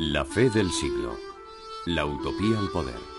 [0.00, 1.16] La fe del siglo.
[1.86, 3.17] La utopía al poder.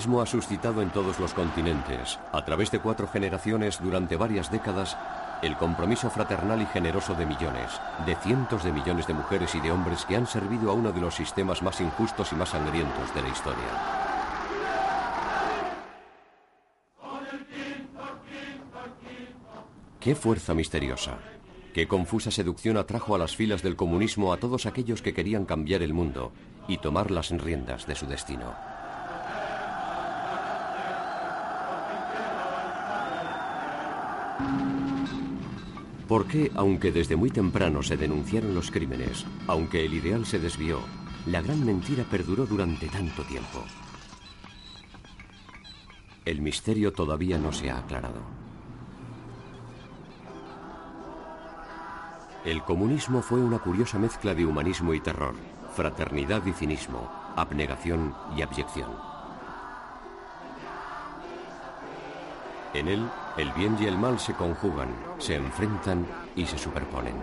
[0.00, 4.96] Comunismo ha suscitado en todos los continentes, a través de cuatro generaciones durante varias décadas,
[5.42, 7.70] el compromiso fraternal y generoso de millones,
[8.06, 11.02] de cientos de millones de mujeres y de hombres que han servido a uno de
[11.02, 13.58] los sistemas más injustos y más sangrientos de la historia.
[20.00, 21.18] Qué fuerza misteriosa,
[21.74, 25.82] qué confusa seducción atrajo a las filas del comunismo a todos aquellos que querían cambiar
[25.82, 26.32] el mundo
[26.68, 28.69] y tomar las riendas de su destino.
[36.10, 40.80] ¿Por qué, aunque desde muy temprano se denunciaron los crímenes, aunque el ideal se desvió,
[41.26, 43.64] la gran mentira perduró durante tanto tiempo?
[46.24, 48.22] El misterio todavía no se ha aclarado.
[52.44, 55.36] El comunismo fue una curiosa mezcla de humanismo y terror,
[55.76, 58.90] fraternidad y cinismo, abnegación y abyección.
[62.74, 67.14] En él, el bien y el mal se conjugan, se enfrentan y se superponen.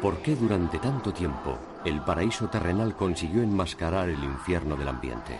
[0.00, 5.38] ¿Por qué durante tanto tiempo el paraíso terrenal consiguió enmascarar el infierno del ambiente?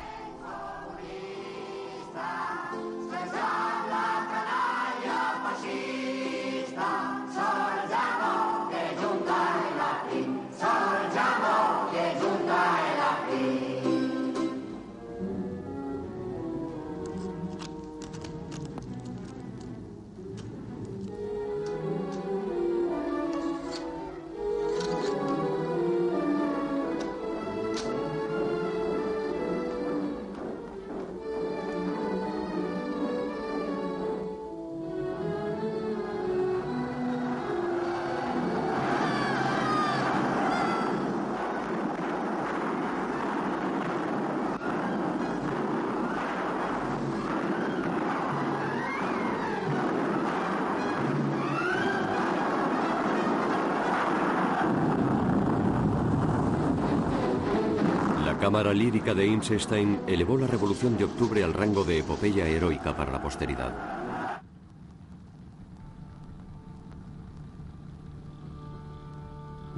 [58.48, 63.12] Cámara lírica de Einstein elevó la Revolución de Octubre al rango de epopeya heroica para
[63.12, 64.41] la posteridad.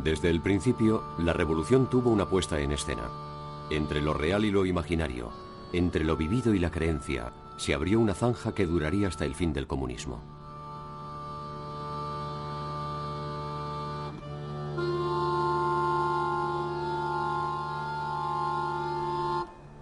[0.04, 3.10] Desde el principio, la revolución tuvo una puesta en escena.
[3.72, 5.32] Entre lo real y lo imaginario,
[5.72, 9.53] entre lo vivido y la creencia, se abrió una zanja que duraría hasta el fin
[9.53, 10.29] del comunismo.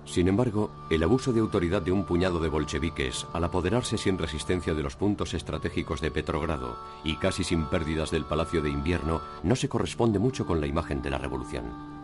[0.08, 4.72] Sin embargo, el abuso de autoridad de un puñado de bolcheviques al apoderarse sin resistencia
[4.72, 9.54] de los puntos estratégicos de Petrogrado y casi sin pérdidas del Palacio de Invierno no
[9.54, 11.97] se corresponde mucho con la imagen de la revolución.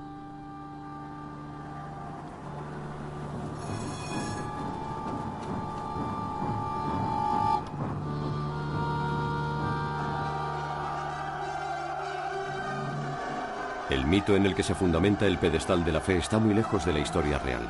[14.15, 16.93] Mito en el que se fundamenta el pedestal de la fe está muy lejos de
[16.93, 17.67] la historia real.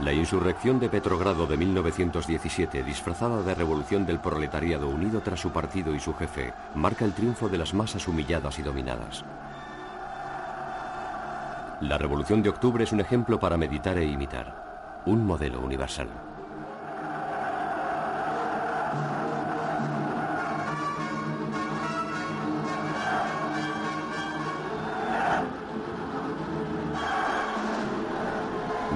[0.00, 5.94] La insurrección de Petrogrado de 1917, disfrazada de revolución del proletariado unido tras su partido
[5.94, 9.24] y su jefe, marca el triunfo de las masas humilladas y dominadas.
[11.80, 16.33] La revolución de octubre es un ejemplo para meditar e imitar, un modelo universal.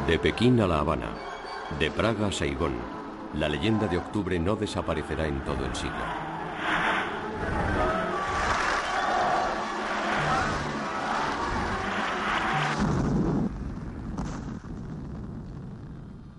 [0.09, 1.11] De Pekín a La Habana,
[1.79, 2.73] de Praga a Saigón,
[3.35, 5.93] la leyenda de octubre no desaparecerá en todo el siglo.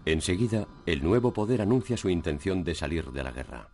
[0.03, 3.69] Enseguida, el nuevo poder anuncia su intención de salir de la guerra.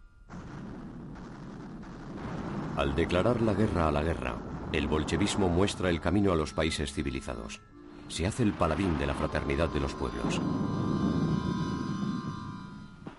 [2.75, 4.35] Al declarar la guerra a la guerra,
[4.73, 7.61] el bolchevismo muestra el camino a los países civilizados.
[8.07, 10.41] Se hace el paladín de la fraternidad de los pueblos.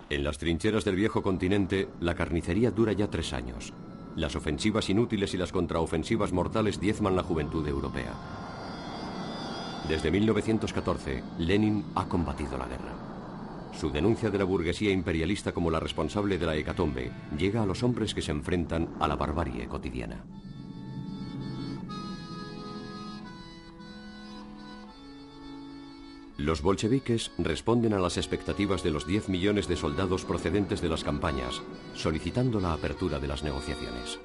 [0.08, 3.72] En las trincheras del viejo continente, la carnicería dura ya tres años.
[4.14, 8.12] Las ofensivas inútiles y las contraofensivas mortales diezman la juventud europea.
[9.88, 12.94] Desde 1914, Lenin ha combatido la guerra.
[13.78, 17.82] Su denuncia de la burguesía imperialista como la responsable de la hecatombe llega a los
[17.82, 20.24] hombres que se enfrentan a la barbarie cotidiana.
[26.36, 31.02] Los bolcheviques responden a las expectativas de los 10 millones de soldados procedentes de las
[31.02, 31.62] campañas,
[31.94, 34.18] solicitando la apertura de las negociaciones.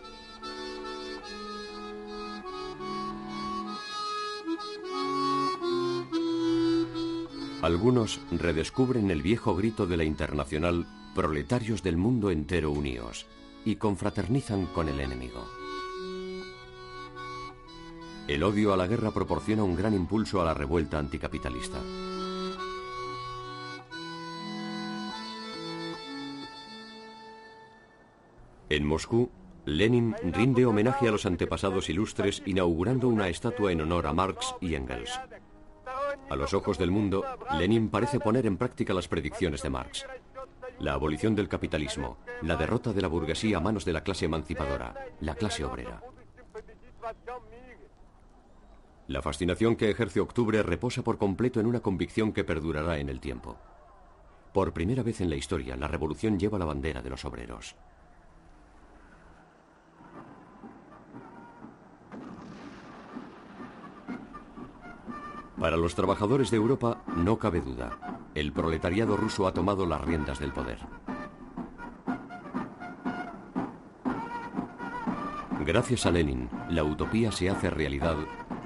[7.62, 13.26] Algunos redescubren el viejo grito de la internacional Proletarios del mundo entero unidos
[13.66, 15.61] y confraternizan con el enemigo.
[18.32, 21.80] El odio a la guerra proporciona un gran impulso a la revuelta anticapitalista.
[28.70, 29.30] En Moscú,
[29.66, 34.76] Lenin rinde homenaje a los antepasados ilustres inaugurando una estatua en honor a Marx y
[34.76, 35.20] Engels.
[36.30, 37.26] A los ojos del mundo,
[37.60, 40.06] Lenin parece poner en práctica las predicciones de Marx.
[40.80, 44.96] La abolición del capitalismo, la derrota de la burguesía a manos de la clase emancipadora,
[45.20, 46.02] la clase obrera.
[49.12, 53.20] La fascinación que ejerce Octubre reposa por completo en una convicción que perdurará en el
[53.20, 53.58] tiempo.
[54.54, 57.76] Por primera vez en la historia, la revolución lleva la bandera de los obreros.
[65.60, 68.30] Para los trabajadores de Europa no cabe duda.
[68.34, 70.80] El proletariado ruso ha tomado las riendas del poder.
[75.66, 78.16] Gracias a Lenin, la utopía se hace realidad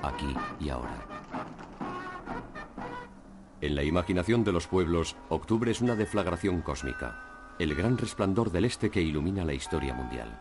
[0.08, 1.06] aquí y ahora.
[3.62, 8.66] En la imaginación de los pueblos, octubre es una deflagración cósmica, el gran resplandor del
[8.66, 10.40] este que ilumina la historia mundial.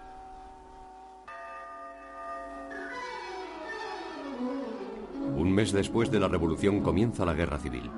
[5.37, 7.91] Un mes después de la revolución comienza la guerra civil.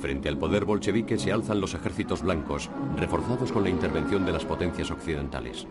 [0.00, 4.44] Frente al poder bolchevique se alzan los ejércitos blancos, reforzados con la intervención de las
[4.44, 5.66] potencias occidentales.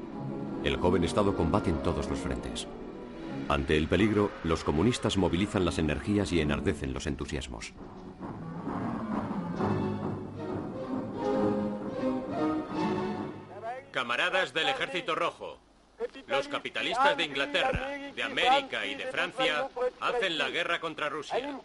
[0.63, 2.67] El joven Estado combate en todos los frentes.
[3.49, 7.73] Ante el peligro, los comunistas movilizan las energías y enardecen los entusiasmos.
[13.91, 15.59] Camaradas del Ejército Rojo,
[16.27, 19.67] los capitalistas de Inglaterra, de América y de Francia
[19.99, 21.59] hacen la guerra contra Rusia.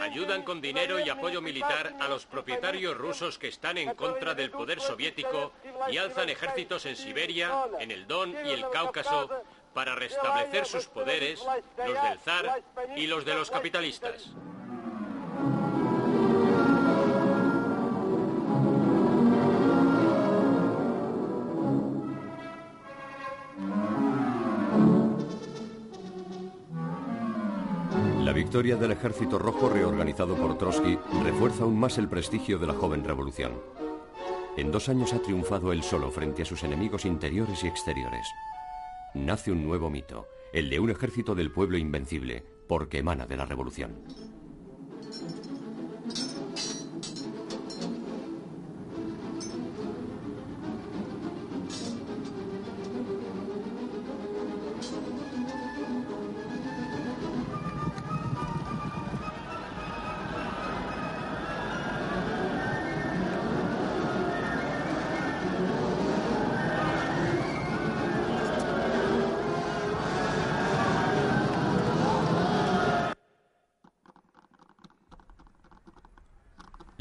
[0.00, 4.50] Ayudan con dinero y apoyo militar a los propietarios rusos que están en contra del
[4.50, 5.52] poder soviético
[5.90, 9.43] y alzan ejércitos en Siberia, en el Don y el Cáucaso
[9.74, 11.40] para restablecer sus poderes,
[11.76, 12.62] los del zar
[12.96, 14.30] y los de los capitalistas.
[28.22, 32.72] La victoria del Ejército Rojo reorganizado por Trotsky refuerza aún más el prestigio de la
[32.72, 33.52] joven revolución.
[34.56, 38.26] En dos años ha triunfado él solo frente a sus enemigos interiores y exteriores.
[39.14, 43.46] Nace un nuevo mito, el de un ejército del pueblo invencible, porque emana de la
[43.46, 44.02] revolución.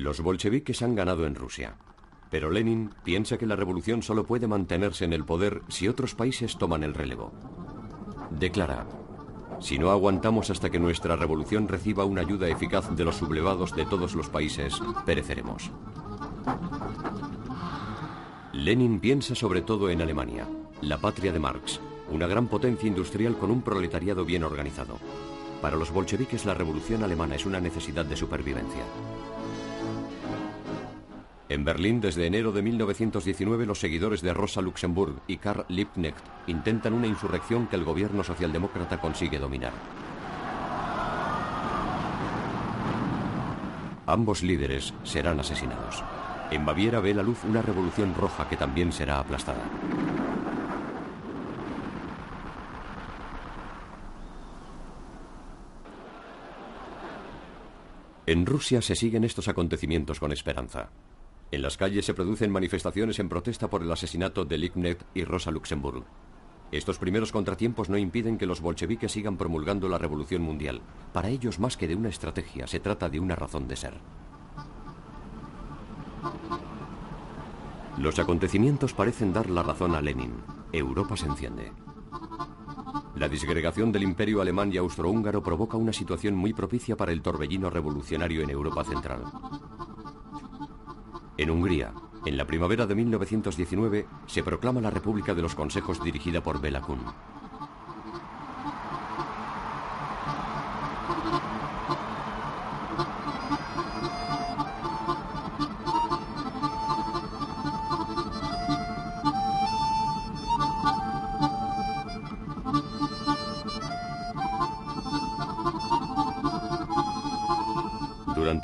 [0.04, 1.78] Los bolcheviques han ganado en Rusia,
[2.30, 6.58] pero Lenin piensa que la revolución solo puede mantenerse en el poder si otros países
[6.58, 7.32] toman el relevo.
[8.30, 8.86] Declara,
[9.62, 13.86] si no aguantamos hasta que nuestra revolución reciba una ayuda eficaz de los sublevados de
[13.86, 15.72] todos los países, pereceremos.
[18.52, 20.46] Lenin piensa sobre todo en Alemania,
[20.82, 21.80] la patria de Marx,
[22.12, 25.00] una gran potencia industrial con un proletariado bien organizado.
[25.62, 28.84] Para los bolcheviques la revolución alemana es una necesidad de supervivencia.
[31.54, 36.18] En Berlín, desde enero de 1919, los seguidores de Rosa Luxemburg y Karl Liebknecht
[36.48, 39.72] intentan una insurrección que el gobierno socialdemócrata consigue dominar.
[44.08, 46.04] Ambos líderes serán asesinados.
[46.50, 49.62] En Baviera ve la luz una revolución roja que también será aplastada.
[58.26, 60.90] En Rusia se siguen estos acontecimientos con esperanza.
[61.54, 65.52] En las calles se producen manifestaciones en protesta por el asesinato de Liebknecht y Rosa
[65.52, 66.04] Luxemburg.
[66.72, 70.82] Estos primeros contratiempos no impiden que los bolcheviques sigan promulgando la revolución mundial.
[71.14, 73.94] Para ellos, más que de una estrategia, se trata de una razón de ser.
[78.00, 80.34] Los acontecimientos parecen dar la razón a Lenin.
[80.72, 81.72] Europa se enciende.
[83.16, 87.70] La disgregación del imperio alemán y austrohúngaro provoca una situación muy propicia para el torbellino
[87.70, 89.22] revolucionario en Europa Central.
[91.36, 91.94] En Hungría,
[92.26, 96.82] en la primavera de 1919, se proclama la República de los Consejos dirigida por Bela
[96.82, 97.00] Kun.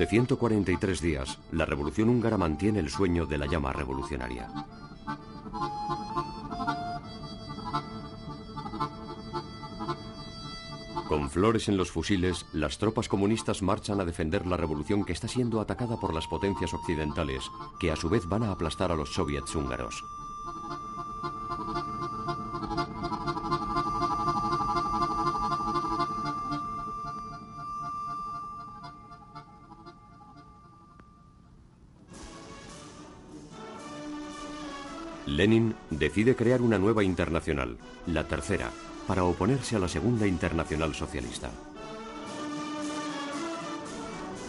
[0.09, 4.49] 143 días, la revolución húngara mantiene el sueño de la llama revolucionaria.
[11.07, 15.27] Con flores en los fusiles, las tropas comunistas marchan a defender la revolución que está
[15.27, 17.43] siendo atacada por las potencias occidentales,
[17.79, 20.03] que a su vez van a aplastar a los soviets húngaros.
[35.39, 37.77] Lenin decide crear una nueva internacional,
[38.07, 38.71] la tercera,
[39.07, 41.49] para oponerse a la segunda internacional socialista.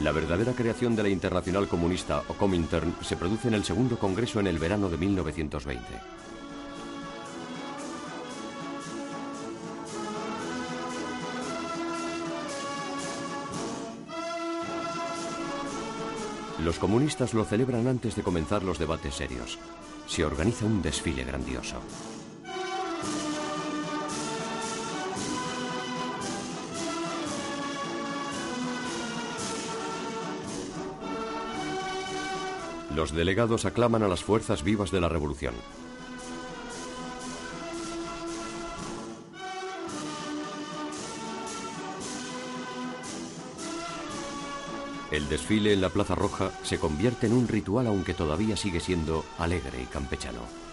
[0.00, 4.40] La verdadera creación de la Internacional Comunista o Comintern se produce en el segundo congreso
[4.40, 5.80] en el verano de 1920.
[16.64, 19.56] Los comunistas lo celebran antes de comenzar los debates serios.
[20.10, 21.76] Se organiza un desfile grandioso.
[32.96, 35.54] Los delegados aclaman a las fuerzas vivas de la revolución.
[45.10, 49.24] El desfile en la Plaza Roja se convierte en un ritual aunque todavía sigue siendo
[49.38, 50.69] alegre y campechano.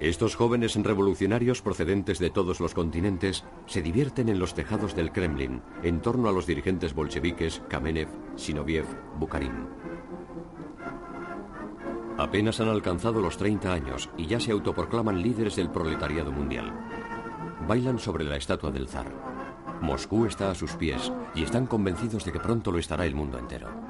[0.00, 5.62] Estos jóvenes revolucionarios procedentes de todos los continentes se divierten en los tejados del Kremlin
[5.82, 8.86] en torno a los dirigentes bolcheviques Kamenev, Sinoviev,
[9.18, 9.68] Bukharin.
[12.18, 16.72] Apenas han alcanzado los 30 años y ya se autoproclaman líderes del proletariado mundial.
[17.66, 19.12] Bailan sobre la estatua del zar.
[19.80, 23.38] Moscú está a sus pies y están convencidos de que pronto lo estará el mundo
[23.38, 23.83] entero.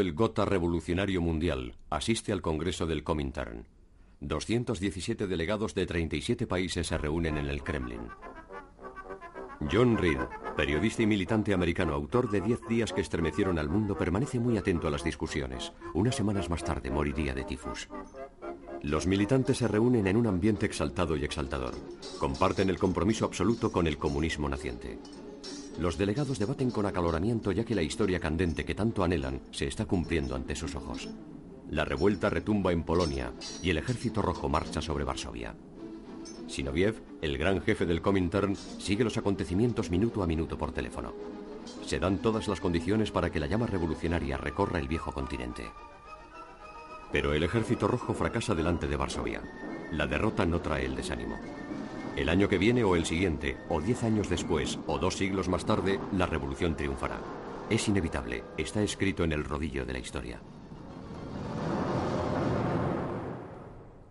[0.00, 3.66] El Gotha revolucionario mundial asiste al Congreso del Comintern.
[4.20, 8.08] 217 delegados de 37 países se reúnen en el Kremlin.
[9.70, 10.18] John Reed,
[10.56, 14.88] periodista y militante americano, autor de 10 días que estremecieron al mundo, permanece muy atento
[14.88, 15.72] a las discusiones.
[15.94, 17.88] Unas semanas más tarde moriría de tifus.
[18.82, 21.74] Los militantes se reúnen en un ambiente exaltado y exaltador.
[22.18, 24.98] Comparten el compromiso absoluto con el comunismo naciente.
[25.78, 29.86] Los delegados debaten con acaloramiento ya que la historia candente que tanto anhelan se está
[29.86, 31.08] cumpliendo ante sus ojos.
[31.70, 35.54] La revuelta retumba en Polonia y el ejército rojo marcha sobre Varsovia.
[36.46, 41.12] Sinoviev, el gran jefe del Comintern, sigue los acontecimientos minuto a minuto por teléfono.
[41.84, 45.64] Se dan todas las condiciones para que la llama revolucionaria recorra el viejo continente.
[47.10, 49.42] Pero el ejército rojo fracasa delante de Varsovia.
[49.92, 51.38] La derrota no trae el desánimo.
[52.16, 55.66] El año que viene o el siguiente, o diez años después, o dos siglos más
[55.66, 57.20] tarde, la revolución triunfará.
[57.70, 60.40] Es inevitable, está escrito en el rodillo de la historia.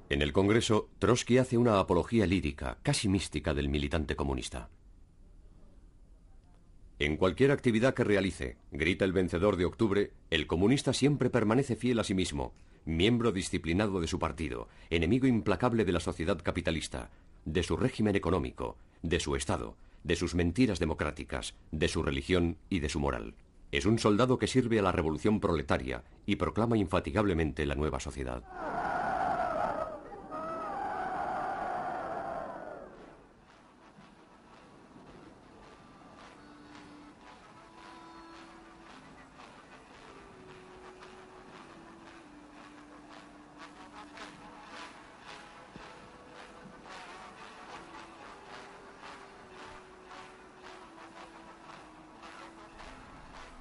[0.09, 4.69] En el Congreso, Trotsky hace una apología lírica, casi mística, del militante comunista.
[6.99, 11.99] En cualquier actividad que realice, grita el vencedor de octubre, el comunista siempre permanece fiel
[11.99, 12.53] a sí mismo,
[12.85, 17.09] miembro disciplinado de su partido, enemigo implacable de la sociedad capitalista,
[17.45, 22.79] de su régimen económico, de su Estado, de sus mentiras democráticas, de su religión y
[22.79, 23.35] de su moral.
[23.71, 28.43] Es un soldado que sirve a la revolución proletaria y proclama infatigablemente la nueva sociedad.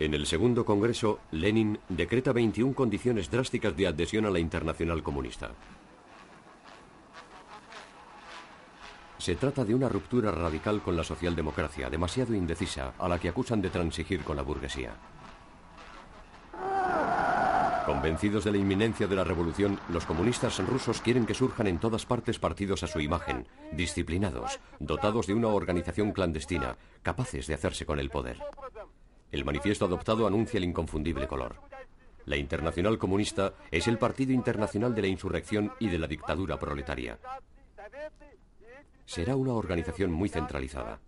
[0.02, 5.52] En el segundo congreso, Lenin decreta 21 condiciones drásticas de adhesión a la Internacional Comunista.
[9.18, 13.62] Se trata de una ruptura radical con la socialdemocracia, demasiado indecisa, a la que acusan
[13.62, 14.96] de transigir con la burguesía.
[17.86, 22.06] Convencidos de la inminencia de la revolución, los comunistas rusos quieren que surjan en todas
[22.06, 28.00] partes partidos a su imagen, disciplinados, dotados de una organización clandestina, capaces de hacerse con
[28.00, 28.38] el poder.
[29.32, 31.56] El manifiesto adoptado anuncia el inconfundible color.
[32.26, 37.18] La Internacional Comunista es el partido internacional de la insurrección y de la dictadura proletaria.
[39.06, 41.00] Será una organización muy centralizada.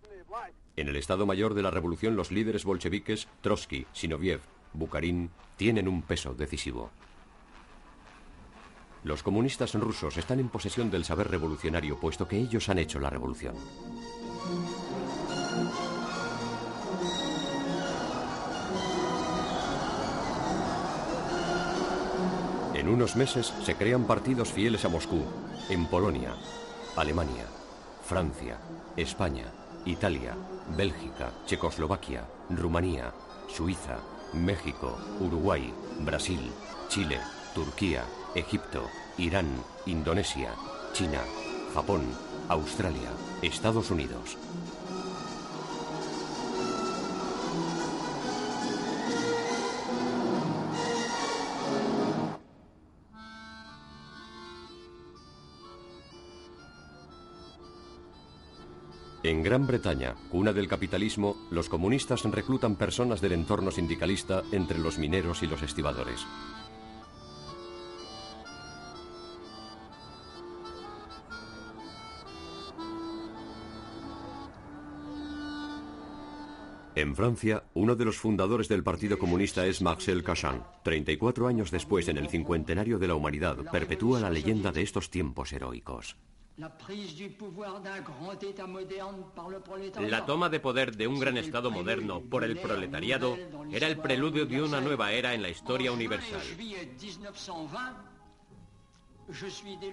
[0.75, 4.41] En el Estado Mayor de la Revolución los líderes bolcheviques, Trotsky, Sinoviev,
[4.73, 6.89] Bukharin, tienen un peso decisivo.
[9.03, 13.11] Los comunistas rusos están en posesión del saber revolucionario, puesto que ellos han hecho la
[13.11, 13.55] revolución.
[22.85, 25.23] En unos meses se crean partidos fieles a Moscú,
[25.69, 26.35] en Polonia,
[26.95, 27.47] Alemania,
[28.05, 28.59] Francia,
[28.95, 29.45] España,
[29.87, 30.35] Italia,
[30.77, 33.11] Bélgica, Checoslovaquia, Rumanía,
[33.47, 33.97] Suiza,
[34.33, 36.51] México, Uruguay, Brasil,
[36.87, 37.17] Chile,
[37.55, 38.03] Turquía,
[38.35, 39.47] Egipto, Irán,
[39.87, 40.51] Indonesia,
[40.93, 41.21] China,
[41.73, 42.03] Japón,
[42.49, 43.09] Australia,
[43.41, 44.37] Estados Unidos.
[59.25, 64.99] En Gran Bretaña, cuna del capitalismo, los comunistas reclutan personas del entorno sindicalista entre los
[64.99, 66.23] mineros y los estibadores.
[76.93, 80.63] En Francia, uno de los fundadores del Partido Comunista es Marcel Cachan.
[80.83, 85.51] 34 años después, en el cincuentenario de la humanidad, perpetúa la leyenda de estos tiempos
[85.51, 86.15] heroicos.
[86.57, 86.77] La
[90.25, 93.37] toma de poder de un gran Estado moderno por el proletariado
[93.71, 96.41] era el preludio de una nueva era en la historia universal.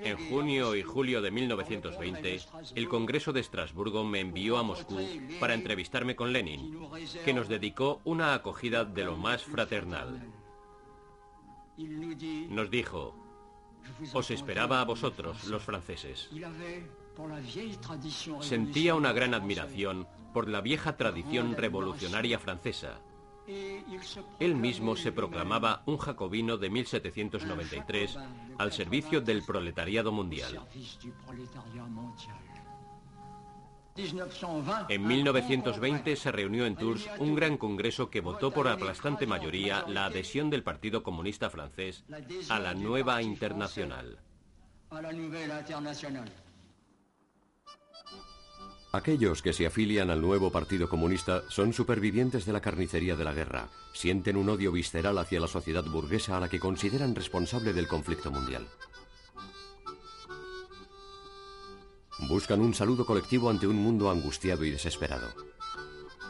[0.04, 2.40] En junio y julio de 1920,
[2.74, 5.00] el Congreso de Estrasburgo me envió a Moscú
[5.40, 6.78] para entrevistarme con Lenin,
[7.24, 10.20] que nos dedicó una acogida de lo más fraternal.
[12.50, 13.21] Nos dijo,
[14.12, 16.28] os esperaba a vosotros, los franceses.
[18.40, 23.00] Sentía una gran admiración por la vieja tradición revolucionaria francesa.
[24.38, 28.18] Él mismo se proclamaba un jacobino de 1793
[28.58, 30.60] al servicio del proletariado mundial.
[34.88, 40.06] En 1920 se reunió en Tours un gran congreso que votó por aplastante mayoría la
[40.06, 42.04] adhesión del Partido Comunista francés
[42.48, 44.18] a la nueva internacional.
[48.94, 53.32] Aquellos que se afilian al nuevo Partido Comunista son supervivientes de la carnicería de la
[53.32, 57.88] guerra, sienten un odio visceral hacia la sociedad burguesa a la que consideran responsable del
[57.88, 58.68] conflicto mundial.
[62.28, 65.28] Buscan un saludo colectivo ante un mundo angustiado y desesperado.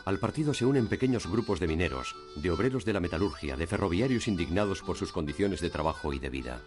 [0.05, 4.27] Al partido se unen pequeños grupos de mineros, de obreros de la metalurgia, de ferroviarios
[4.27, 6.63] indignados por sus condiciones de trabajo y de vida.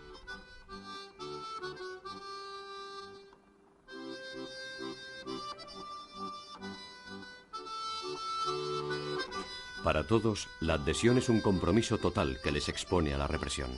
[9.84, 13.70] Para todos, la adhesión es un compromiso total que les expone a la represión.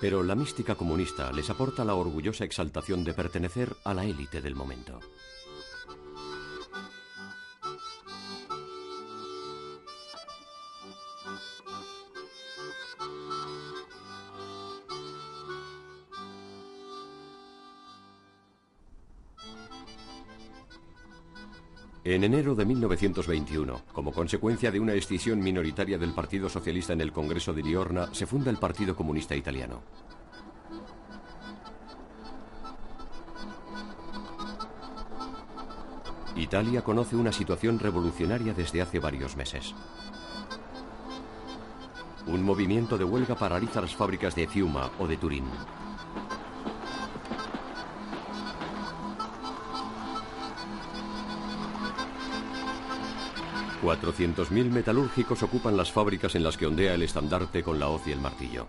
[0.00, 4.54] Pero la mística comunista les aporta la orgullosa exaltación de pertenecer a la élite del
[4.54, 4.98] momento.
[22.10, 27.12] En enero de 1921, como consecuencia de una escisión minoritaria del Partido Socialista en el
[27.12, 29.80] Congreso de Liorna, se funda el Partido Comunista Italiano.
[36.34, 39.72] Italia conoce una situación revolucionaria desde hace varios meses.
[42.26, 45.44] Un movimiento de huelga paraliza las fábricas de Fiuma o de Turín.
[53.82, 58.12] 400.000 metalúrgicos ocupan las fábricas en las que ondea el estandarte con la hoz y
[58.12, 58.68] el martillo.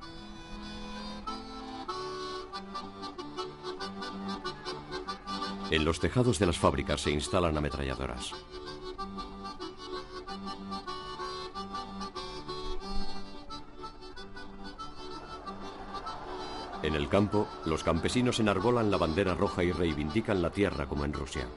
[5.69, 8.33] En los tejados de las fábricas se instalan ametralladoras.
[16.83, 21.13] En el campo, los campesinos enarbolan la bandera roja y reivindican la tierra como en
[21.13, 21.47] Rusia.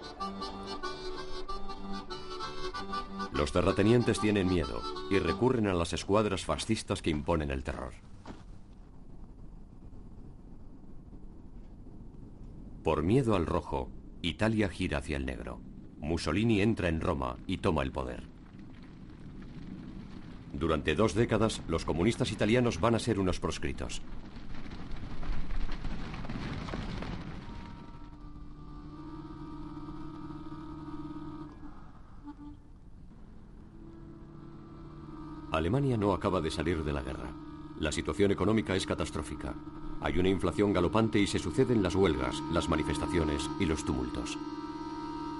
[3.34, 7.92] Los terratenientes tienen miedo y recurren a las escuadras fascistas que imponen el terror.
[12.84, 13.90] Por miedo al rojo,
[14.22, 15.60] Italia gira hacia el negro.
[15.98, 18.22] Mussolini entra en Roma y toma el poder.
[20.52, 24.00] Durante dos décadas, los comunistas italianos van a ser unos proscritos.
[35.64, 37.30] Alemania no acaba de salir de la guerra.
[37.80, 39.54] La situación económica es catastrófica.
[40.02, 44.36] Hay una inflación galopante y se suceden las huelgas, las manifestaciones y los tumultos.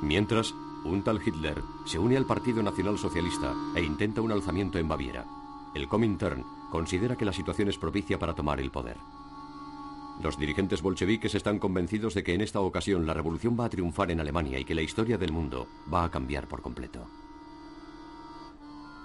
[0.01, 0.55] Mientras,
[0.87, 5.27] un tal Hitler se une al Partido Nacional Socialista e intenta un alzamiento en Baviera.
[5.75, 8.97] El Comintern considera que la situación es propicia para tomar el poder.
[10.23, 14.11] Los dirigentes bolcheviques están convencidos de que en esta ocasión la revolución va a triunfar
[14.11, 17.24] en Alemania y que la historia del mundo va a cambiar por completo.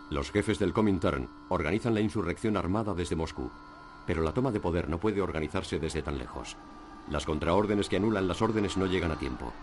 [0.10, 3.52] Los jefes del Comintern organizan la insurrección armada desde Moscú,
[4.08, 6.58] pero la toma de poder no puede organizarse desde tan lejos.
[7.10, 9.54] Las contraórdenes que anulan las órdenes no llegan a tiempo.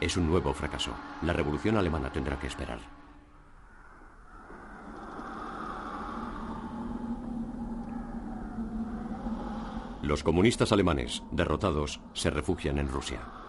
[0.00, 0.92] Es un nuevo fracaso.
[1.20, 2.78] La revolución alemana tendrá que esperar.
[10.02, 13.39] Los comunistas alemanes, derrotados, se refugian en Rusia.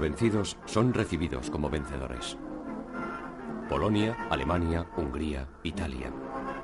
[0.00, 2.36] Vencidos son recibidos como vencedores.
[3.68, 6.12] Polonia, Alemania, Hungría, Italia.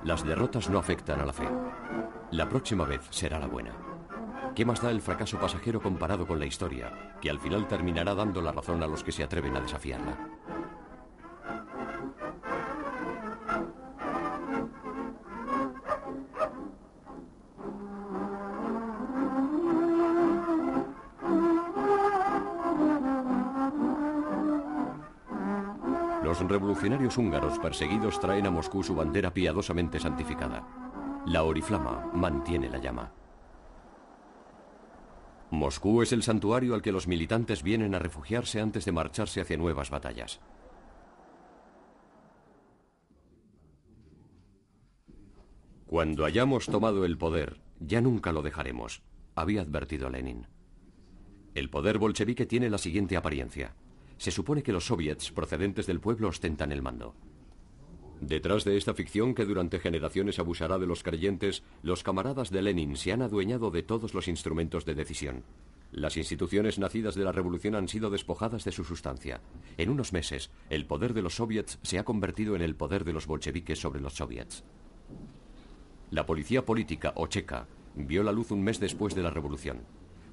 [0.02, 1.48] Las derrotas no afectan a la fe.
[2.32, 3.76] La próxima vez será la buena.
[4.56, 8.40] ¿Qué más da el fracaso pasajero comparado con la historia, que al final terminará dando
[8.40, 10.35] la razón a los que se atreven a desafiarla?
[26.56, 30.66] Revolucionarios húngaros perseguidos traen a Moscú su bandera piadosamente santificada.
[31.26, 33.12] La oriflama mantiene la llama.
[35.50, 39.58] Moscú es el santuario al que los militantes vienen a refugiarse antes de marcharse hacia
[39.58, 40.40] nuevas batallas.
[45.86, 49.02] Cuando hayamos tomado el poder, ya nunca lo dejaremos,
[49.34, 50.46] había advertido Lenin.
[51.54, 53.74] El poder bolchevique tiene la siguiente apariencia.
[54.18, 57.14] Se supone que los soviets procedentes del pueblo ostentan el mando.
[58.20, 62.96] Detrás de esta ficción que durante generaciones abusará de los creyentes, los camaradas de Lenin
[62.96, 65.44] se han adueñado de todos los instrumentos de decisión.
[65.92, 69.40] Las instituciones nacidas de la revolución han sido despojadas de su sustancia.
[69.76, 73.12] En unos meses, el poder de los soviets se ha convertido en el poder de
[73.12, 74.64] los bolcheviques sobre los soviets.
[76.10, 79.80] La policía política, o checa, vio la luz un mes después de la revolución.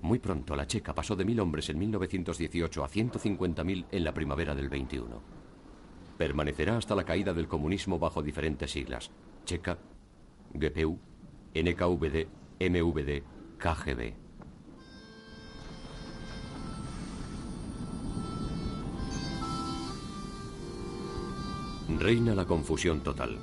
[0.04, 4.54] Muy pronto la Checa pasó de mil hombres en 1918 a 150.000 en la primavera
[4.54, 5.22] del 21.
[6.18, 9.12] Permanecerá hasta la caída del comunismo bajo diferentes siglas.
[9.46, 9.78] Checa,
[10.54, 11.00] GPU,
[11.56, 12.28] NKVD,
[12.60, 13.24] MVD,
[13.58, 14.13] KGB.
[21.98, 23.39] Reina la confusión total.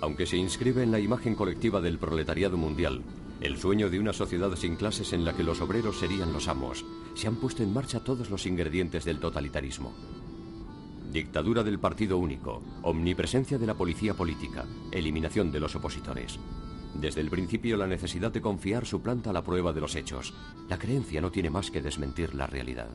[0.00, 3.02] Aunque se inscribe en la imagen colectiva del proletariado mundial,
[3.40, 6.84] el sueño de una sociedad sin clases en la que los obreros serían los amos,
[7.14, 9.92] se han puesto en marcha todos los ingredientes del totalitarismo.
[11.12, 16.38] Dictadura del partido único, omnipresencia de la policía política, eliminación de los opositores.
[16.94, 20.32] Desde el principio la necesidad de confiar suplanta la prueba de los hechos.
[20.68, 22.88] La creencia no tiene más que desmentir la realidad.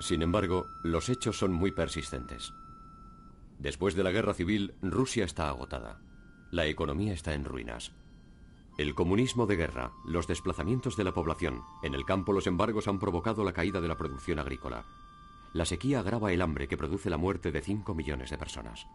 [0.00, 2.54] Sin embargo, los hechos son muy persistentes.
[3.58, 6.00] Después de la guerra civil, Rusia está agotada.
[6.50, 7.92] La economía está en ruinas.
[8.78, 12.98] El comunismo de guerra, los desplazamientos de la población, en el campo los embargos han
[12.98, 14.86] provocado la caída de la producción agrícola.
[15.52, 18.86] La sequía agrava el hambre que produce la muerte de 5 millones de personas.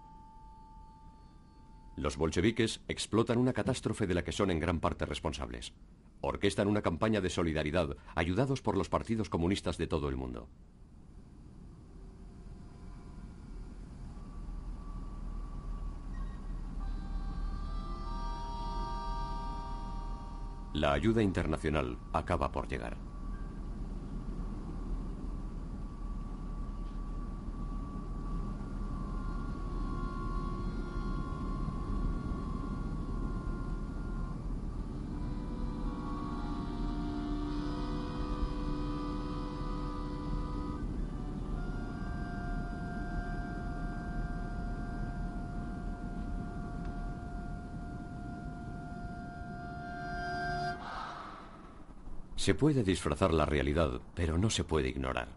[1.98, 5.72] Los bolcheviques explotan una catástrofe de la que son en gran parte responsables.
[6.22, 10.50] Orquestan una campaña de solidaridad ayudados por los partidos comunistas de todo el mundo.
[20.76, 22.98] La ayuda internacional acaba por llegar.
[52.46, 55.30] Se puede disfrazar la realidad, pero no se puede ignorar.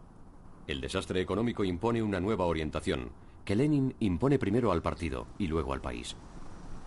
[0.67, 3.09] El desastre económico impone una nueva orientación,
[3.43, 6.15] que Lenin impone primero al partido y luego al país.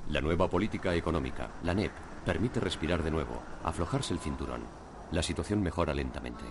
[0.09, 1.91] La nueva política económica, la NEP,
[2.25, 4.63] permite respirar de nuevo, aflojarse el cinturón.
[5.11, 6.45] La situación mejora lentamente.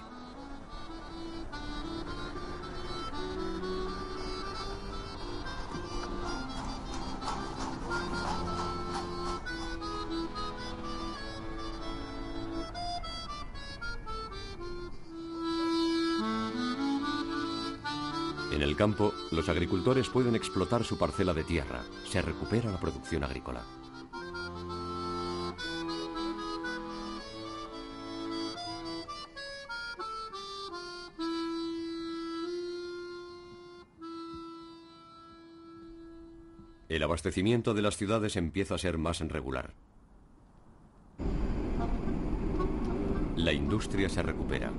[18.71, 21.83] El campo, los agricultores pueden explotar su parcela de tierra.
[22.05, 23.65] Se recupera la producción agrícola.
[36.87, 39.73] El abastecimiento de las ciudades empieza a ser más regular.
[43.35, 44.71] La industria se recupera.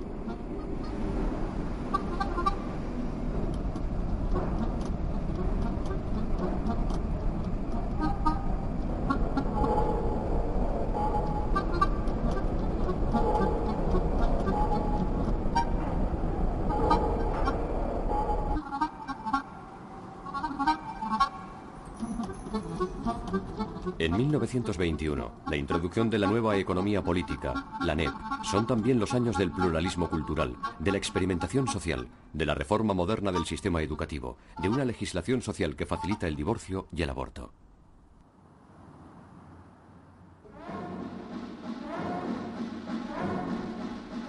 [24.53, 28.13] 1921, la introducción de la nueva economía política, la NEP,
[28.43, 33.33] son también los años del pluralismo cultural, de la experimentación social, de la reforma moderna
[33.33, 37.51] del sistema educativo, de una legislación social que facilita el divorcio y el aborto.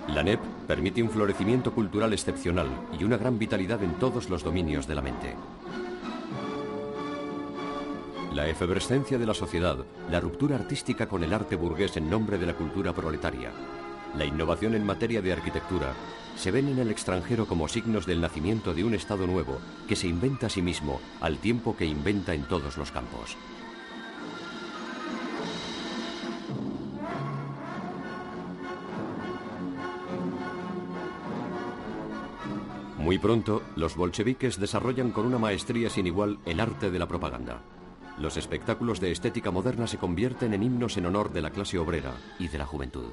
[0.08, 4.88] La NEP permite un florecimiento cultural excepcional y una gran vitalidad en todos los dominios
[4.88, 5.36] de la mente.
[8.34, 9.78] La efervescencia de la sociedad,
[10.10, 13.52] la ruptura artística con el arte burgués en nombre de la cultura proletaria,
[14.18, 15.94] la innovación en materia de arquitectura,
[16.36, 20.08] se ven en el extranjero como signos del nacimiento de un Estado nuevo que se
[20.08, 23.38] inventa a sí mismo al tiempo que inventa en todos los campos.
[32.98, 37.62] Muy pronto, los bolcheviques desarrollan con una maestría sin igual el arte de la propaganda.
[38.18, 42.14] Los espectáculos de estética moderna se convierten en himnos en honor de la clase obrera
[42.38, 43.12] y de la juventud.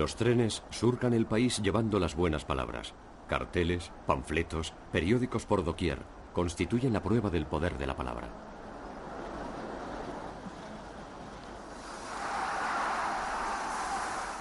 [0.00, 2.94] Los trenes surcan el país llevando las buenas palabras.
[3.28, 5.98] Carteles, panfletos, periódicos por doquier
[6.32, 8.30] constituyen la prueba del poder de la palabra.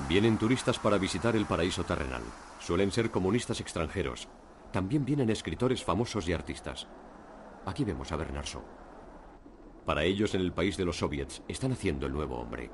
[0.07, 2.23] Vienen turistas para visitar el paraíso terrenal.
[2.61, 4.29] Suelen ser comunistas extranjeros.
[4.71, 6.87] También vienen escritores famosos y artistas.
[7.65, 8.63] Aquí vemos a Bernard Shaw.
[9.85, 12.71] Para ellos, en el país de los soviets, están haciendo el nuevo hombre.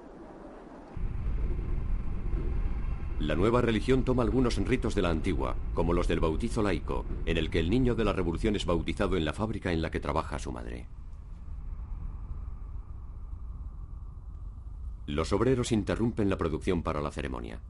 [3.20, 7.38] La nueva religión toma algunos ritos de la antigua, como los del bautizo laico, en
[7.38, 10.02] el que el niño de la revolución es bautizado en la fábrica en la que
[10.02, 10.86] trabaja su madre.
[15.08, 17.62] Los obreros interrumpen la producción para la ceremonia.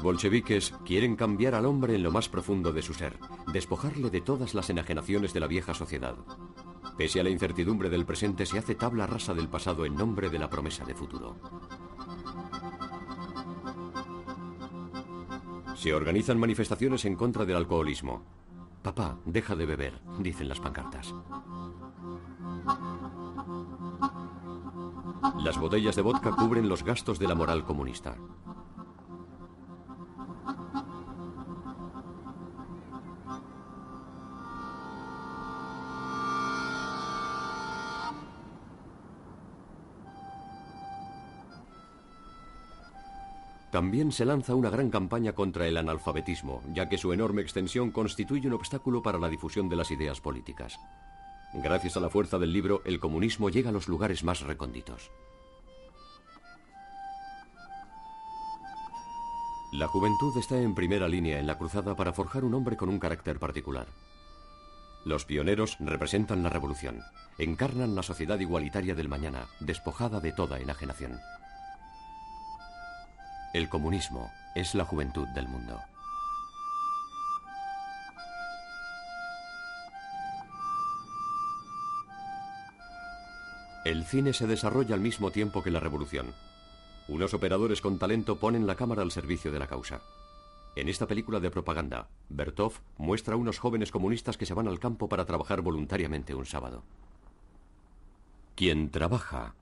[0.00, 3.18] Los bolcheviques quieren cambiar al hombre en lo más profundo de su ser,
[3.52, 6.16] despojarle de todas las enajenaciones de la vieja sociedad.
[6.96, 10.38] Pese a la incertidumbre del presente, se hace tabla rasa del pasado en nombre de
[10.38, 11.36] la promesa de futuro.
[15.74, 18.22] Se organizan manifestaciones en contra del alcoholismo.
[18.80, 21.14] Papá, deja de beber, dicen las pancartas.
[25.44, 28.16] Las botellas de vodka cubren los gastos de la moral comunista.
[43.80, 48.46] También se lanza una gran campaña contra el analfabetismo, ya que su enorme extensión constituye
[48.46, 50.78] un obstáculo para la difusión de las ideas políticas.
[51.54, 55.10] Gracias a la fuerza del libro, el comunismo llega a los lugares más recónditos.
[59.72, 62.98] La juventud está en primera línea en la cruzada para forjar un hombre con un
[62.98, 63.86] carácter particular.
[65.06, 67.00] Los pioneros representan la revolución,
[67.38, 71.18] encarnan la sociedad igualitaria del mañana, despojada de toda enajenación.
[73.52, 75.80] El comunismo es la juventud del mundo.
[83.84, 86.32] El cine se desarrolla al mismo tiempo que la revolución.
[87.08, 90.00] Unos operadores con talento ponen la cámara al servicio de la causa.
[90.76, 94.78] En esta película de propaganda, Bertov muestra a unos jóvenes comunistas que se van al
[94.78, 96.84] campo para trabajar voluntariamente un sábado.
[98.54, 99.54] Quien trabaja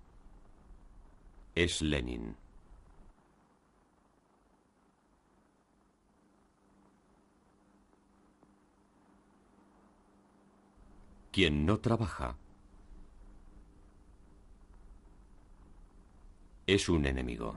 [1.54, 2.36] es Lenin.
[11.30, 12.36] Quien no trabaja
[16.66, 17.56] es un enemigo.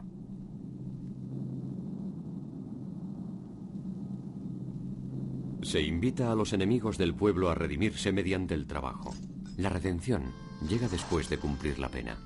[5.62, 9.14] Se invita a los enemigos del pueblo a redimirse mediante el trabajo.
[9.58, 10.34] La redención
[10.68, 12.18] llega después de cumplir la pena.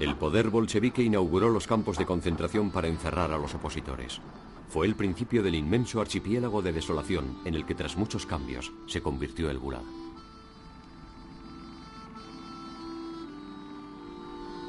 [0.00, 4.20] El poder bolchevique inauguró los campos de concentración para encerrar a los opositores.
[4.70, 9.02] Fue el principio del inmenso archipiélago de desolación en el que tras muchos cambios se
[9.02, 9.82] convirtió el Gulag.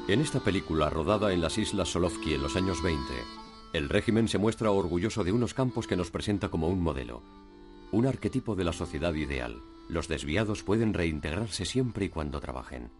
[0.08, 3.00] En esta película, rodada en las islas Solovki en los años 20,
[3.74, 7.22] el régimen se muestra orgulloso de unos campos que nos presenta como un modelo,
[7.92, 9.62] un arquetipo de la sociedad ideal.
[9.88, 12.90] Los desviados pueden reintegrarse siempre y cuando trabajen.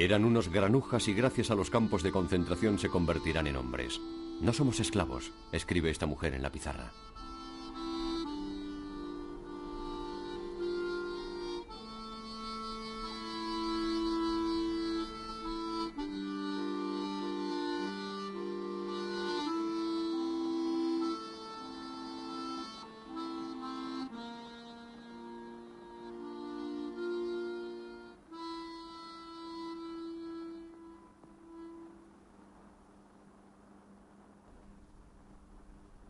[0.00, 4.00] Eran unos granujas y gracias a los campos de concentración se convertirán en hombres.
[4.40, 6.92] No somos esclavos, escribe esta mujer en la pizarra.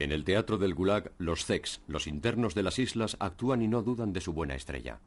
[0.01, 3.82] En el teatro del Gulag, los Zeks, los internos de las islas, actúan y no
[3.82, 5.01] dudan de su buena estrella.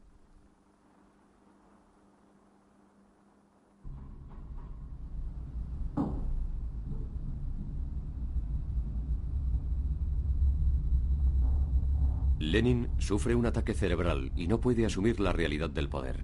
[12.38, 16.22] Lenin sufre un ataque cerebral y no puede asumir la realidad del poder.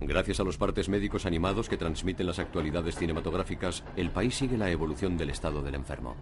[0.00, 4.70] Gracias a los partes médicos animados que transmiten las actualidades cinematográficas, el país sigue la
[4.70, 6.16] evolución del estado del enfermo.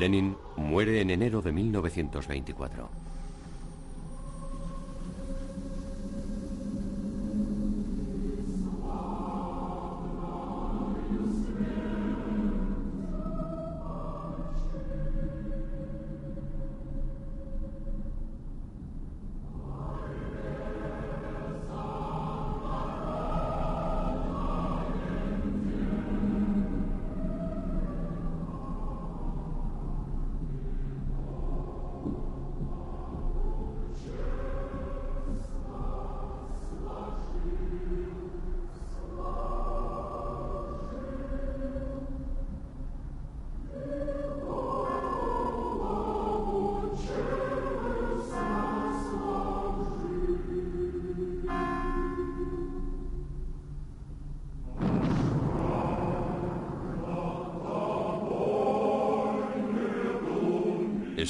[0.00, 2.88] Lenin muere en enero de 1924.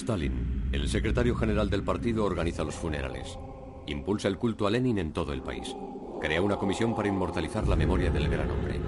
[0.00, 3.38] Stalin, el secretario general del partido, organiza los funerales.
[3.86, 5.76] Impulsa el culto a Lenin en todo el país.
[6.22, 8.80] Crea una comisión para inmortalizar la memoria del gran hombre.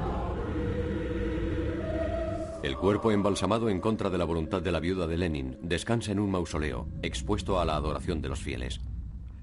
[2.63, 6.19] El cuerpo embalsamado en contra de la voluntad de la viuda de Lenin descansa en
[6.19, 8.81] un mausoleo, expuesto a la adoración de los fieles.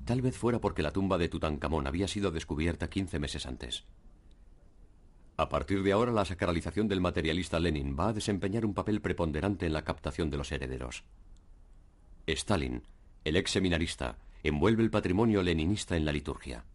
[0.06, 3.86] Tal vez fuera porque la tumba de Tutankamón había sido descubierta 15 meses antes.
[5.38, 9.68] A partir de ahora, la sacralización del materialista Lenin va a desempeñar un papel preponderante
[9.68, 11.04] en la captación de los herederos.
[12.34, 12.84] Stalin,
[13.24, 16.66] el ex seminarista, envuelve el patrimonio leninista en la liturgia.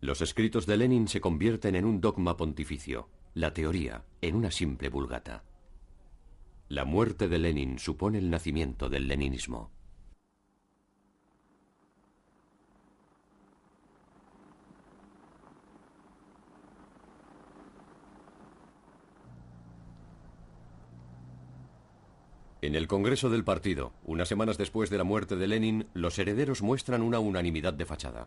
[0.00, 4.90] Los escritos de Lenin se convierten en un dogma pontificio, la teoría en una simple
[4.90, 5.44] vulgata.
[6.68, 9.70] La muerte de Lenin supone el nacimiento del leninismo.
[22.64, 26.62] En el Congreso del Partido, unas semanas después de la muerte de Lenin, los herederos
[26.62, 28.26] muestran una unanimidad de fachada.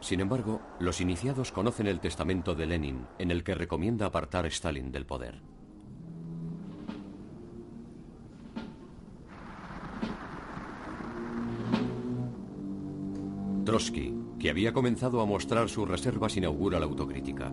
[0.00, 4.48] Sin embargo, los iniciados conocen el testamento de Lenin, en el que recomienda apartar a
[4.48, 5.40] Stalin del poder.
[13.64, 17.50] Trotsky, que había comenzado a mostrar sus reservas, inaugura la autocrítica.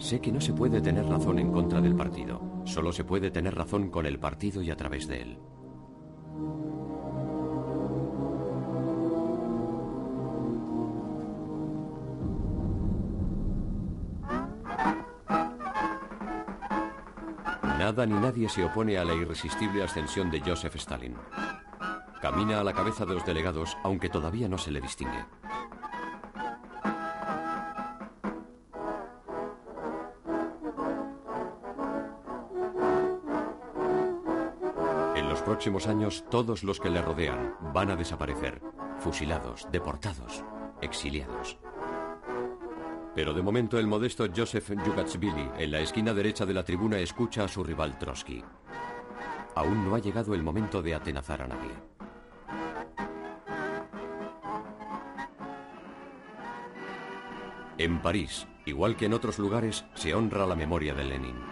[0.00, 3.54] Sé que no se puede tener razón en contra del partido, solo se puede tener
[3.54, 5.38] razón con el partido y a través de él.
[17.78, 21.14] Nada ni nadie se opone a la irresistible ascensión de Joseph Stalin.
[22.22, 25.39] Camina a la cabeza de los delegados, aunque todavía no se le distingue.
[35.60, 38.62] Próximos años todos los que le rodean van a desaparecer,
[38.98, 40.42] fusilados, deportados,
[40.80, 41.58] exiliados.
[43.14, 47.44] Pero de momento el modesto Joseph Yugatsvili en la esquina derecha de la tribuna escucha
[47.44, 48.42] a su rival Trotsky.
[49.54, 51.72] Aún no ha llegado el momento de atenazar a nadie.
[57.76, 61.49] En París, igual que en otros lugares, se honra la memoria de Lenin.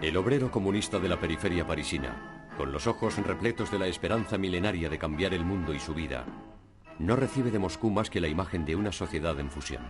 [0.00, 4.88] El obrero comunista de la periferia parisina, con los ojos repletos de la esperanza milenaria
[4.88, 6.24] de cambiar el mundo y su vida,
[6.98, 9.82] no recibe de Moscú más que la imagen de una sociedad en fusión.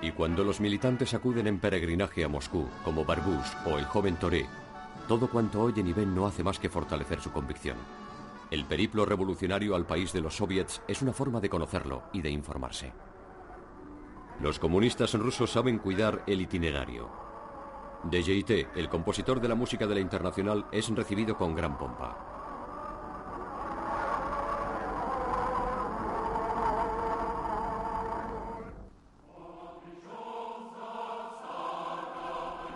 [0.00, 4.46] Y cuando los militantes acuden en peregrinaje a Moscú, como Barbus o el joven Toré,
[5.06, 7.76] todo cuanto oyen y ven no hace más que fortalecer su convicción.
[8.50, 12.30] El periplo revolucionario al país de los soviets es una forma de conocerlo y de
[12.30, 12.94] informarse.
[14.40, 17.23] Los comunistas rusos saben cuidar el itinerario,
[18.10, 22.34] de DJT, el compositor de la música de la Internacional, es recibido con gran pompa.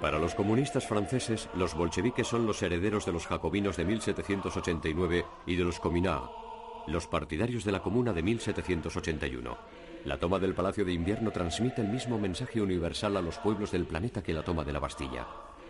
[0.00, 5.56] Para los comunistas franceses, los bolcheviques son los herederos de los jacobinos de 1789 y
[5.56, 6.37] de los Cominat,
[6.88, 9.56] los partidarios de la Comuna de 1781.
[10.04, 13.84] La toma del Palacio de Invierno transmite el mismo mensaje universal a los pueblos del
[13.84, 15.26] planeta que la toma de la Bastilla.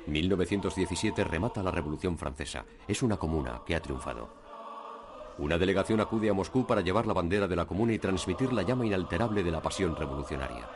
[0.06, 2.64] 1917 remata la Revolución Francesa.
[2.86, 4.28] Es una comuna que ha triunfado.
[5.38, 8.62] Una delegación acude a Moscú para llevar la bandera de la comuna y transmitir la
[8.62, 10.68] llama inalterable de la pasión revolucionaria.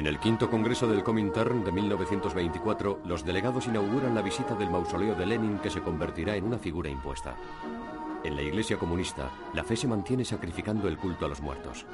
[0.00, 5.14] En el quinto Congreso del Comintern de 1924, los delegados inauguran la visita del mausoleo
[5.14, 7.36] de Lenin que se convertirá en una figura impuesta.
[8.24, 11.84] En la Iglesia comunista, la fe se mantiene sacrificando el culto a los muertos.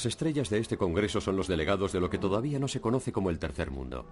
[0.00, 3.12] Las estrellas de este Congreso son los delegados de lo que todavía no se conoce
[3.12, 4.06] como el Tercer Mundo.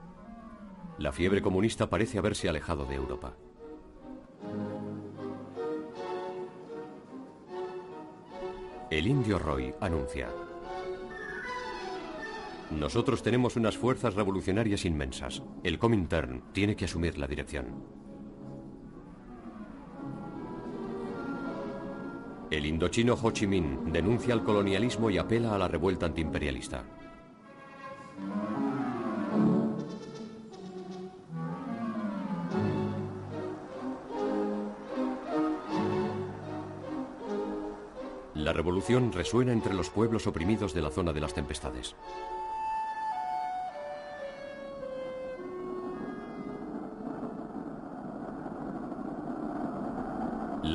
[0.99, 3.34] La fiebre comunista parece haberse alejado de Europa.
[8.91, 10.28] El indio Roy anuncia.
[12.70, 15.43] Nosotros tenemos unas fuerzas revolucionarias inmensas.
[15.64, 18.08] El Comintern tiene que asumir la dirección.
[22.51, 26.83] El indochino Ho Chi Minh denuncia el colonialismo y apela a la revuelta antiimperialista.
[38.35, 41.97] La revolución resuena entre los pueblos oprimidos de la zona de las tempestades.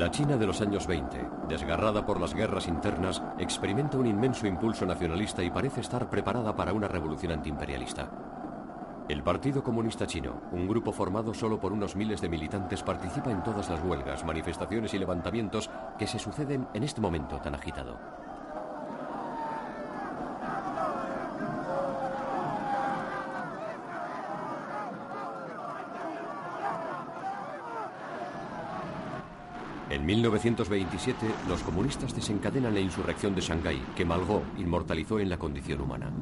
[0.04, 1.16] La China de los años 20,
[1.48, 6.74] desgarrada por las guerras internas, experimenta un inmenso impulso nacionalista y parece estar preparada para
[6.74, 8.10] una revolución antiimperialista.
[9.08, 13.42] El Partido Comunista Chino, un grupo formado solo por unos miles de militantes, participa en
[13.42, 18.23] todas las huelgas, manifestaciones y levantamientos que se suceden en este momento tan agitado.
[30.04, 35.80] En 1927, los comunistas desencadenan la insurrección de Shanghái, que Malgó inmortalizó en la condición
[35.80, 36.12] humana.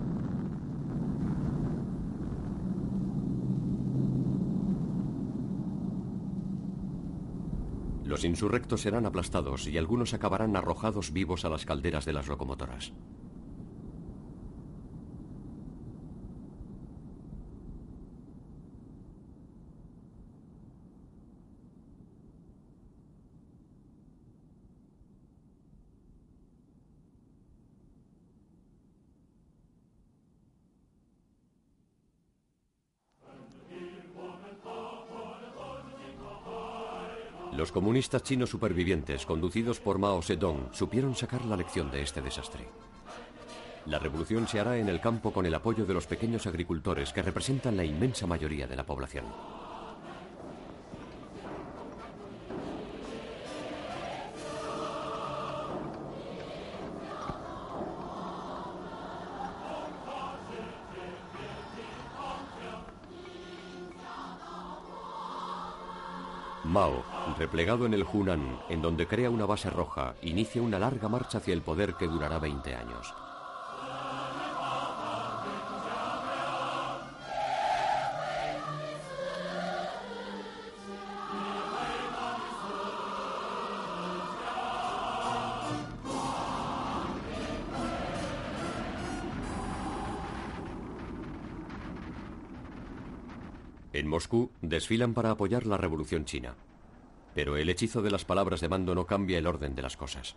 [8.04, 12.92] Los insurrectos serán aplastados y algunos acabarán arrojados vivos a las calderas de las locomotoras.
[37.62, 42.66] Los comunistas chinos supervivientes, conducidos por Mao Zedong, supieron sacar la lección de este desastre.
[43.84, 47.20] La revolución se hará en el campo con el apoyo de los pequeños agricultores que
[47.20, 49.26] representan la inmensa mayoría de la población.
[66.72, 67.04] Mao,
[67.36, 71.52] replegado en el Hunan, en donde crea una base roja, inicia una larga marcha hacia
[71.52, 73.12] el poder que durará 20 años.
[94.12, 96.54] Moscú desfilan para apoyar la revolución china.
[97.34, 100.36] Pero el hechizo de las palabras de mando no cambia el orden de las cosas.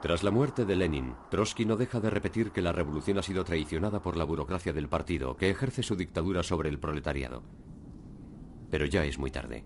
[0.00, 3.42] Tras la muerte de Lenin, Trotsky no deja de repetir que la revolución ha sido
[3.42, 7.42] traicionada por la burocracia del partido, que ejerce su dictadura sobre el proletariado.
[8.70, 9.64] Pero ya es muy tarde.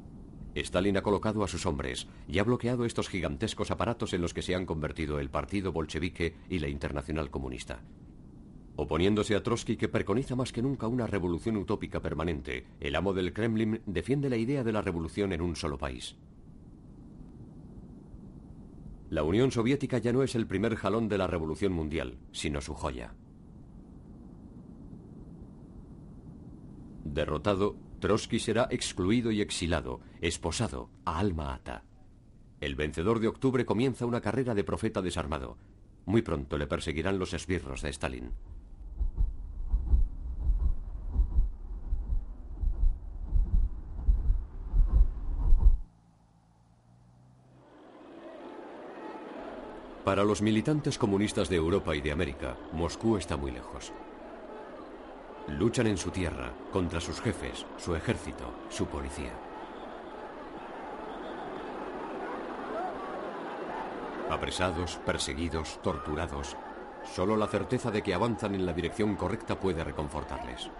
[0.54, 4.42] Stalin ha colocado a sus hombres y ha bloqueado estos gigantescos aparatos en los que
[4.42, 7.82] se han convertido el Partido Bolchevique y la Internacional Comunista.
[8.76, 13.32] Oponiéndose a Trotsky, que preconiza más que nunca una revolución utópica permanente, el amo del
[13.32, 16.16] Kremlin defiende la idea de la revolución en un solo país.
[19.10, 22.72] La Unión Soviética ya no es el primer jalón de la revolución mundial, sino su
[22.72, 23.14] joya.
[27.04, 31.84] Derrotado, Trotsky será excluido y exilado, esposado, a alma ata.
[32.60, 35.56] El vencedor de octubre comienza una carrera de profeta desarmado.
[36.04, 38.32] Muy pronto le perseguirán los esbirros de Stalin.
[50.04, 53.92] Para los militantes comunistas de Europa y de América, Moscú está muy lejos.
[55.48, 59.32] Luchan en su tierra contra sus jefes, su ejército, su policía.
[64.30, 66.56] Apresados, perseguidos, torturados,
[67.04, 70.70] solo la certeza de que avanzan en la dirección correcta puede reconfortarles.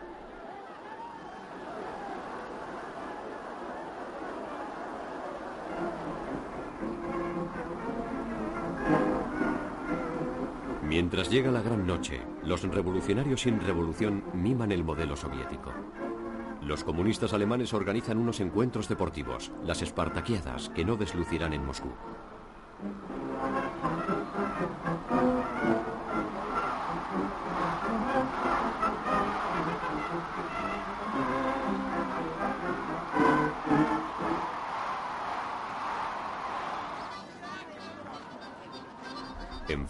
[10.93, 15.73] Mientras llega la gran noche, los revolucionarios sin revolución miman el modelo soviético.
[16.61, 21.89] Los comunistas alemanes organizan unos encuentros deportivos, las Espartaquiadas, que no deslucirán en Moscú.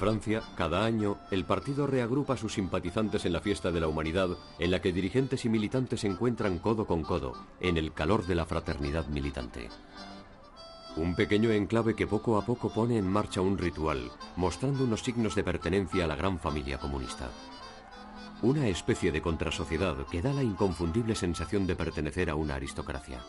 [0.03, 4.31] Francia, cada año, el partido reagrupa a sus simpatizantes en la fiesta de la humanidad,
[4.59, 8.35] en la que dirigentes y militantes se encuentran codo con codo, en el calor de
[8.35, 9.69] la fraternidad militante.
[10.97, 15.37] Un pequeño enclave que poco a poco pone en marcha un ritual, mostrando unos signos
[15.37, 17.31] de pertenencia a la gran familia comunista.
[18.43, 23.21] Una especie de contrasociedad que da la inconfundible sensación de pertenecer a una aristocracia.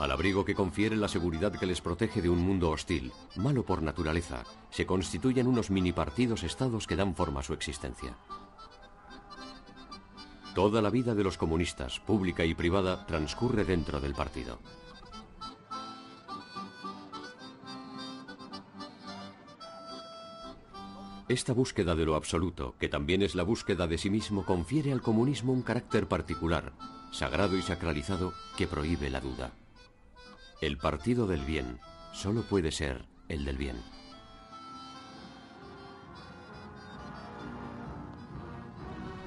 [0.00, 3.82] Al abrigo que confiere la seguridad que les protege de un mundo hostil, malo por
[3.82, 8.16] naturaleza, se constituyen unos mini partidos estados que dan forma a su existencia.
[10.54, 14.58] Toda la vida de los comunistas, pública y privada, transcurre dentro del partido.
[21.28, 25.02] Esta búsqueda de lo absoluto, que también es la búsqueda de sí mismo, confiere al
[25.02, 26.72] comunismo un carácter particular,
[27.12, 29.59] sagrado y sacralizado, que prohíbe la duda.
[30.60, 31.78] El partido del bien
[32.12, 33.76] solo puede ser el del bien.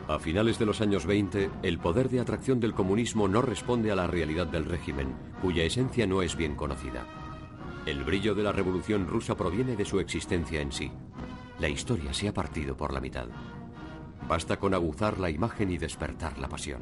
[0.08, 3.96] A finales de los años 20, el poder de atracción del comunismo no responde a
[3.96, 7.08] la realidad del régimen, cuya esencia no es bien conocida.
[7.88, 10.92] El brillo de la revolución rusa proviene de su existencia en sí.
[11.58, 13.28] La historia se ha partido por la mitad.
[14.28, 16.82] Basta con aguzar la imagen y despertar la pasión.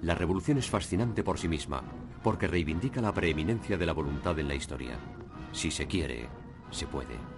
[0.00, 1.82] La revolución es fascinante por sí misma,
[2.26, 4.98] porque reivindica la preeminencia de la voluntad en la historia.
[5.52, 6.28] Si se quiere,
[6.72, 7.35] se puede.